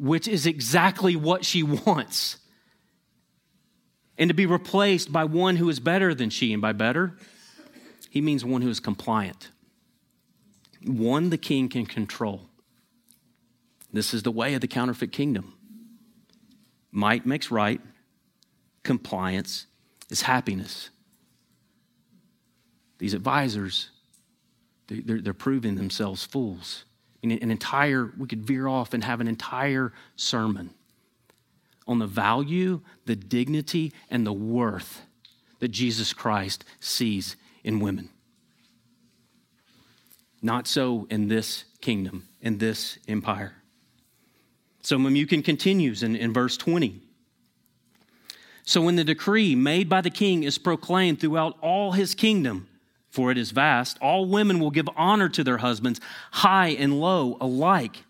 [0.00, 2.38] which is exactly what she wants,
[4.16, 6.54] and to be replaced by one who is better than she.
[6.54, 7.16] And by better,
[8.08, 9.50] he means one who is compliant,
[10.82, 12.48] one the king can control.
[13.92, 15.54] This is the way of the counterfeit kingdom.
[16.90, 17.80] Might makes right,
[18.82, 19.66] compliance
[20.08, 20.88] is happiness.
[22.98, 23.90] These advisors,
[24.88, 26.84] they're, proving themselves fools
[27.22, 30.70] an entire, we could veer off and have an entire sermon
[31.86, 35.02] on the value, the dignity, and the worth
[35.58, 38.08] that Jesus Christ sees in women.
[40.40, 43.56] Not so in this kingdom, in this empire.
[44.82, 47.00] So Memucan continues in, in verse 20.
[48.64, 52.68] So when the decree made by the king is proclaimed throughout all his kingdom,
[53.10, 53.98] for it is vast.
[54.00, 58.04] All women will give honor to their husbands, high and low alike.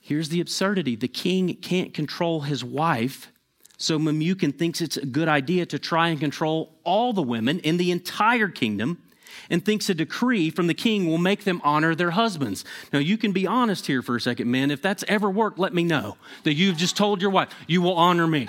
[0.00, 3.32] Here's the absurdity the king can't control his wife,
[3.78, 7.78] so Memucan thinks it's a good idea to try and control all the women in
[7.78, 9.02] the entire kingdom
[9.50, 12.64] and thinks a decree from the king will make them honor their husbands.
[12.92, 14.70] Now, you can be honest here for a second, men.
[14.70, 17.94] If that's ever worked, let me know that you've just told your wife, you will
[17.94, 18.48] honor me.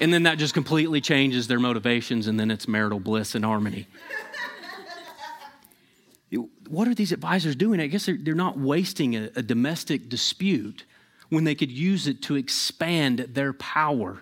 [0.00, 3.86] And then that just completely changes their motivations, and then it's marital bliss and harmony.
[6.68, 7.80] what are these advisors doing?
[7.80, 10.84] I guess they're, they're not wasting a, a domestic dispute
[11.30, 14.20] when they could use it to expand their power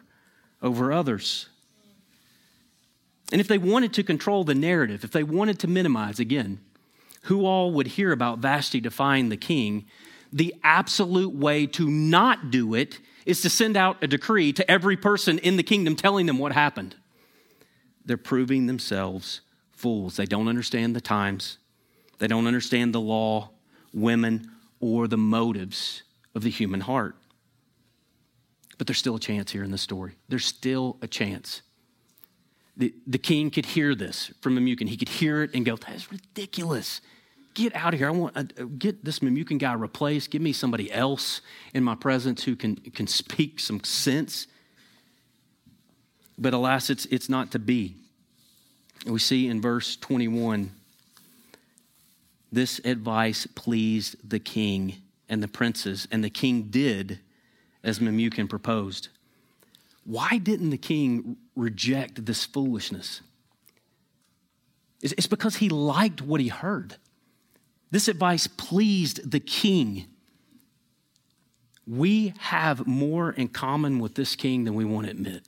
[0.62, 1.48] over others.
[3.32, 6.60] And if they wanted to control the narrative, if they wanted to minimize, again,
[7.22, 9.86] who all would hear about Vashti defying the king,
[10.32, 14.96] the absolute way to not do it is to send out a decree to every
[14.96, 16.94] person in the kingdom telling them what happened.
[18.04, 19.40] They're proving themselves
[19.72, 20.16] fools.
[20.16, 21.58] They don't understand the times,
[22.18, 23.50] they don't understand the law,
[23.92, 24.50] women,
[24.80, 26.02] or the motives
[26.34, 27.16] of the human heart.
[28.78, 30.16] But there's still a chance here in the story.
[30.28, 31.62] There's still a chance.
[32.76, 34.88] The, the king could hear this from Memucan.
[34.88, 37.00] He could hear it and go, That's ridiculous
[37.56, 38.08] get out of here.
[38.08, 38.42] I want uh,
[38.78, 40.30] get this Memucan guy replaced.
[40.30, 41.40] Give me somebody else
[41.74, 44.46] in my presence who can, can speak some sense.
[46.38, 47.96] But alas, it's, it's not to be.
[49.06, 50.70] We see in verse 21
[52.52, 54.96] this advice pleased the king
[55.28, 57.18] and the princes, and the king did
[57.82, 59.08] as Memucan proposed.
[60.04, 63.22] Why didn't the king reject this foolishness?
[65.02, 66.96] It's because he liked what he heard.
[67.90, 70.06] This advice pleased the king.
[71.86, 75.44] We have more in common with this king than we want to admit.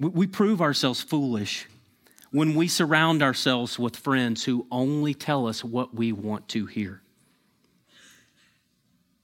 [0.00, 1.66] We prove ourselves foolish
[2.30, 7.00] when we surround ourselves with friends who only tell us what we want to hear.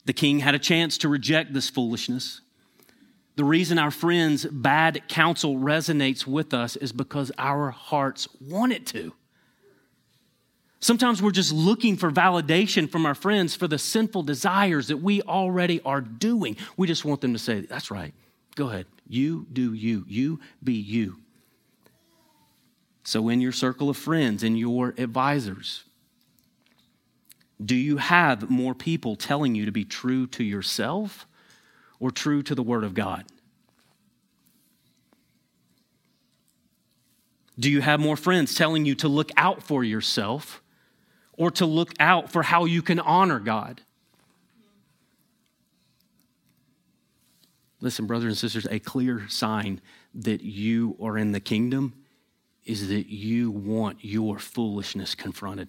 [0.04, 2.40] The king had a chance to reject this foolishness.
[3.36, 8.86] The reason our friends' bad counsel resonates with us is because our hearts want it
[8.88, 9.12] to.
[10.80, 15.20] Sometimes we're just looking for validation from our friends for the sinful desires that we
[15.22, 16.56] already are doing.
[16.76, 18.14] We just want them to say, That's right,
[18.54, 18.86] go ahead.
[19.06, 20.04] You do you.
[20.08, 21.18] You be you.
[23.02, 25.84] So, in your circle of friends, in your advisors,
[27.62, 31.26] do you have more people telling you to be true to yourself
[31.98, 33.26] or true to the Word of God?
[37.58, 40.62] Do you have more friends telling you to look out for yourself
[41.40, 43.80] or to look out for how you can honor God?
[47.80, 49.80] Listen, brothers and sisters, a clear sign
[50.14, 51.94] that you are in the kingdom
[52.66, 55.68] is that you want your foolishness confronted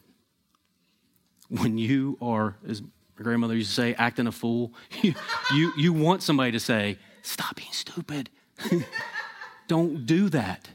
[1.47, 2.89] when you are, as my
[3.23, 5.13] grandmother used to say, acting a fool, you,
[5.55, 8.29] you, you want somebody to say, Stop being stupid.
[9.67, 10.67] Don't do that.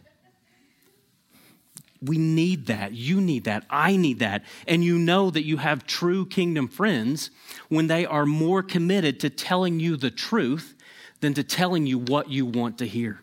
[2.03, 2.93] We need that.
[2.93, 3.65] You need that.
[3.71, 4.45] I need that.
[4.67, 7.31] And you know that you have true kingdom friends
[7.69, 10.75] when they are more committed to telling you the truth
[11.21, 13.21] than to telling you what you want to hear.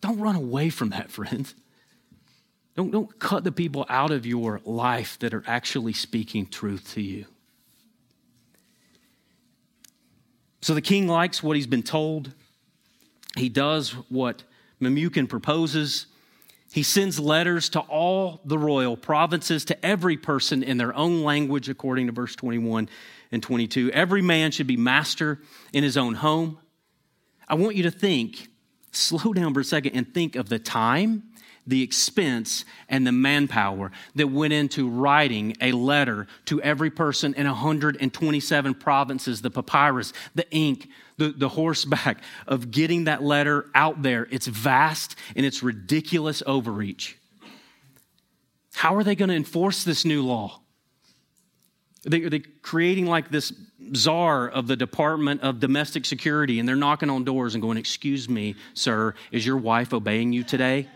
[0.00, 1.54] Don't run away from that, friends.
[2.74, 7.02] Don't, don't cut the people out of your life that are actually speaking truth to
[7.02, 7.26] you.
[10.60, 12.32] So the king likes what he's been told.
[13.36, 14.44] He does what
[14.80, 16.06] Memucan proposes.
[16.72, 21.68] He sends letters to all the royal provinces, to every person in their own language,
[21.68, 22.88] according to verse 21
[23.30, 23.90] and 22.
[23.92, 25.40] Every man should be master
[25.72, 26.58] in his own home.
[27.48, 28.48] I want you to think,
[28.90, 31.24] slow down for a second, and think of the time
[31.66, 37.46] the expense and the manpower that went into writing a letter to every person in
[37.46, 44.26] 127 provinces, the papyrus, the ink, the, the horseback of getting that letter out there.
[44.30, 47.18] It's vast and it's ridiculous overreach.
[48.74, 50.60] How are they going to enforce this new law?
[52.02, 53.52] They, are they creating like this
[53.94, 58.28] czar of the Department of Domestic Security and they're knocking on doors and going, Excuse
[58.28, 60.88] me, sir, is your wife obeying you today?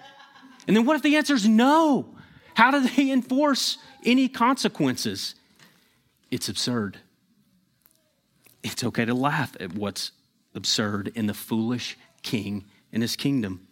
[0.66, 2.14] And then what if the answer is no?
[2.54, 5.34] How do they enforce any consequences?
[6.30, 6.98] It's absurd.
[8.62, 10.12] It's okay to laugh at what's
[10.54, 13.66] absurd in the foolish king and his kingdom.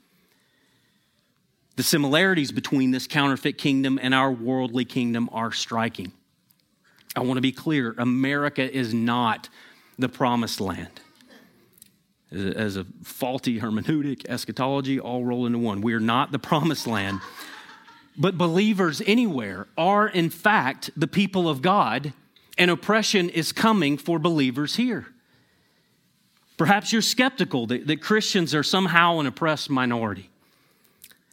[1.76, 6.12] The similarities between this counterfeit kingdom and our worldly kingdom are striking.
[7.14, 9.48] I want to be clear America is not
[9.98, 11.00] the promised land
[12.30, 15.80] as a faulty hermeneutic, eschatology, all roll into one.
[15.80, 17.20] We are not the promised land.
[18.18, 22.12] But believers anywhere are, in fact, the people of God,
[22.58, 25.06] and oppression is coming for believers here.
[26.56, 30.30] Perhaps you're skeptical that, that Christians are somehow an oppressed minority.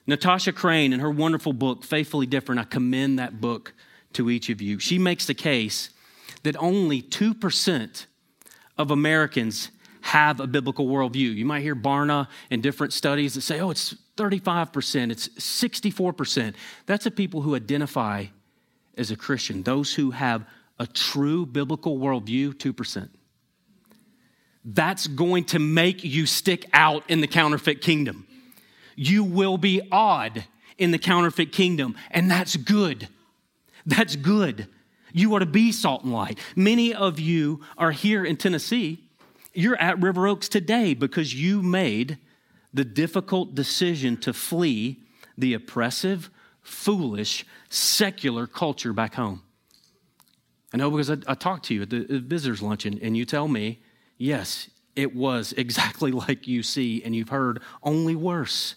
[0.06, 3.74] Natasha Crain, in her wonderful book, Faithfully Different, I commend that book
[4.14, 4.80] to each of you.
[4.80, 5.90] She makes the case
[6.44, 8.06] that only 2%
[8.78, 9.72] of Americans
[10.02, 11.34] have a biblical worldview.
[11.34, 16.54] You might hear Barna and different studies that say, oh, it's 35%, it's 64%.
[16.86, 18.26] That's the people who identify
[18.98, 20.46] as a Christian, those who have
[20.84, 23.10] a true biblical worldview, 2%.
[24.64, 28.28] That's going to make you stick out in the counterfeit kingdom.
[28.96, 30.46] You will be odd
[30.78, 33.08] in the counterfeit kingdom, and that's good.
[33.86, 34.68] That's good.
[35.12, 36.40] You are to be salt and light.
[36.56, 39.04] Many of you are here in Tennessee
[39.54, 42.18] you're at River Oaks today because you made
[42.74, 45.00] the difficult decision to flee
[45.38, 46.30] the oppressive,
[46.62, 49.44] foolish, secular culture back home.
[50.74, 53.48] I know because I, I talked to you at the visitors' luncheon, and you tell
[53.48, 53.80] me,
[54.18, 58.76] yes, it was exactly like you see and you've heard, only worse.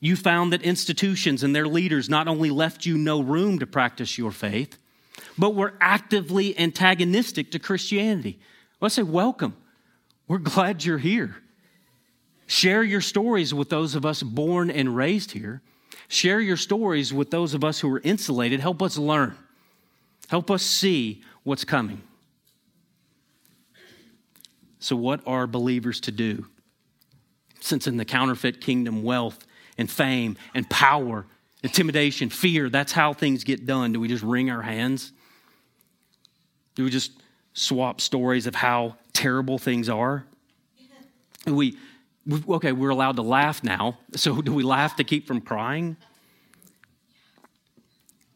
[0.00, 4.18] You found that institutions and their leaders not only left you no room to practice
[4.18, 4.78] your faith,
[5.38, 8.40] but were actively antagonistic to Christianity.
[8.80, 9.56] Well, I say, welcome.
[10.26, 11.36] We're glad you're here.
[12.46, 15.62] Share your stories with those of us born and raised here.
[16.08, 18.60] Share your stories with those of us who are insulated.
[18.60, 19.36] Help us learn.
[20.32, 22.00] Help us see what's coming.
[24.78, 26.46] So, what are believers to do?
[27.60, 31.26] Since in the counterfeit kingdom, wealth and fame and power,
[31.62, 33.92] intimidation, fear, that's how things get done.
[33.92, 35.12] Do we just wring our hands?
[36.76, 37.12] Do we just
[37.52, 40.24] swap stories of how terrible things are?
[41.46, 41.76] We,
[42.48, 43.98] okay, we're allowed to laugh now.
[44.16, 45.98] So, do we laugh to keep from crying?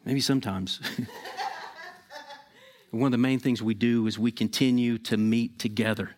[0.05, 0.79] Maybe sometimes.
[2.97, 6.17] One of the main things we do is we continue to meet together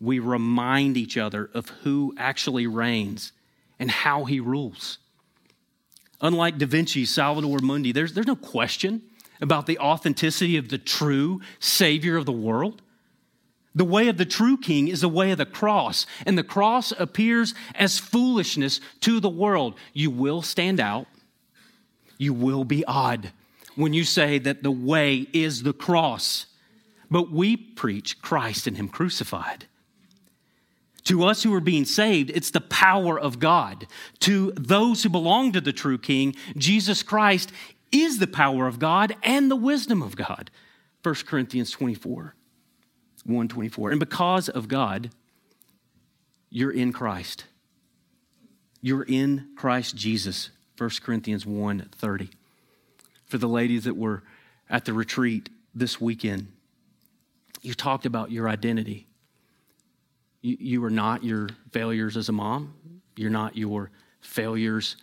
[0.00, 3.32] we remind each other of who actually reigns
[3.78, 4.98] and how he rules.
[6.20, 9.02] Unlike Da Vinci's Salvator Mundi, there's, there's no question
[9.40, 12.82] about the authenticity of the true Savior of the world.
[13.74, 16.92] The way of the true King is the way of the cross, and the cross
[16.92, 19.74] appears as foolishness to the world.
[19.92, 21.06] You will stand out,
[22.16, 23.32] you will be odd
[23.76, 26.46] when you say that the way is the cross.
[27.10, 29.66] But we preach Christ and Him crucified.
[31.04, 33.86] To us who are being saved, it's the power of God.
[34.20, 37.52] To those who belong to the true King, Jesus Christ
[37.92, 40.50] is the power of God and the wisdom of God.
[41.04, 42.34] 1 Corinthians 24,
[43.24, 43.90] 124.
[43.90, 45.10] And because of God,
[46.50, 47.44] you're in Christ.
[48.80, 50.50] You're in Christ Jesus.
[50.76, 52.30] 1 Corinthians 1 30.
[53.36, 54.22] For the ladies that were
[54.70, 56.50] at the retreat this weekend,
[57.60, 59.08] you talked about your identity.
[60.40, 62.72] You, you are not your failures as a mom.
[63.14, 64.96] You're not your failures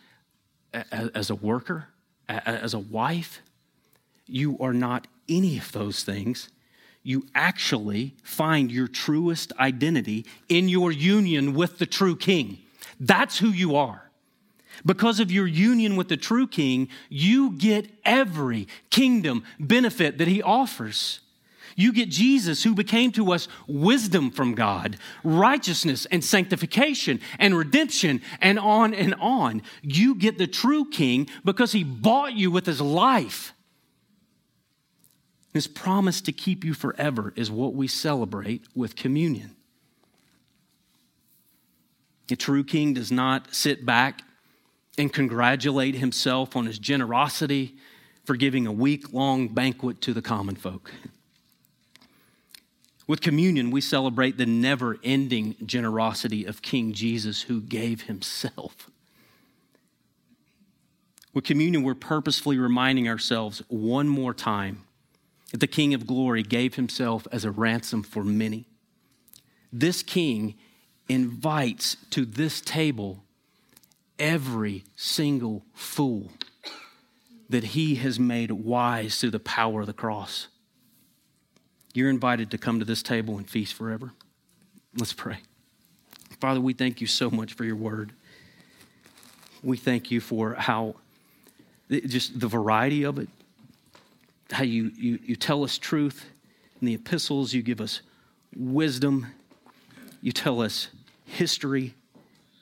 [0.73, 1.89] as a worker,
[2.27, 3.39] as a wife.
[4.25, 6.49] You are not any of those things.
[7.03, 12.57] You actually find your truest identity in your union with the true king.
[12.99, 14.02] That's who you are.
[14.85, 20.41] Because of your union with the true king, you get every kingdom benefit that he
[20.41, 21.19] offers.
[21.75, 28.21] You get Jesus, who became to us wisdom from God, righteousness and sanctification and redemption,
[28.41, 29.63] and on and on.
[29.81, 33.53] You get the true King because he bought you with his life.
[35.53, 39.55] His promise to keep you forever is what we celebrate with communion.
[42.27, 44.23] The true king does not sit back
[44.97, 47.75] and congratulate himself on his generosity
[48.25, 50.91] for giving a week long banquet to the common folk.
[53.05, 58.89] With communion, we celebrate the never ending generosity of King Jesus who gave himself.
[61.33, 64.83] With communion, we're purposefully reminding ourselves one more time
[65.51, 68.67] that the King of glory gave himself as a ransom for many.
[69.71, 70.55] This King
[71.09, 73.22] invites to this table
[74.19, 76.31] every single fool
[77.49, 80.47] that he has made wise through the power of the cross.
[81.93, 84.13] You're invited to come to this table and feast forever.
[84.97, 85.37] Let's pray.
[86.39, 88.11] Father, we thank you so much for your word.
[89.61, 90.95] We thank you for how
[91.89, 93.29] just the variety of it,
[94.51, 96.25] how you, you, you tell us truth
[96.81, 98.01] in the epistles, you give us
[98.55, 99.27] wisdom,
[100.21, 100.89] you tell us
[101.25, 101.93] history,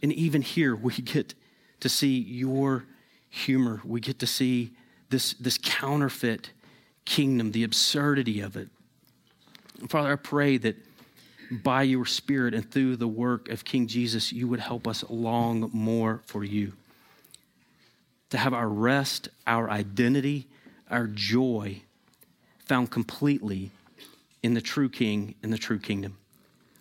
[0.03, 1.33] and even here we get
[1.81, 2.85] to see your
[3.29, 3.81] humor.
[3.83, 4.71] We get to see
[5.09, 6.51] this, this counterfeit
[7.05, 8.69] kingdom, the absurdity of it.
[9.89, 10.77] Father, I pray that
[11.51, 15.69] by your Spirit and through the work of King Jesus, you would help us long
[15.73, 16.73] more for you.
[18.29, 20.47] To have our rest, our identity,
[20.89, 21.81] our joy
[22.65, 23.71] found completely
[24.41, 26.17] in the true King and the true kingdom.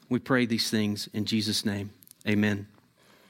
[0.08, 1.90] We pray these things in Jesus' name.
[2.28, 2.66] Amen.